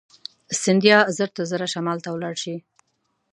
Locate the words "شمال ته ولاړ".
1.73-2.35